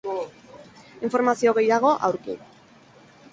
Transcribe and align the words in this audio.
Informazio 1.09 1.53
gehiago, 1.59 1.93
aurki. 2.09 2.39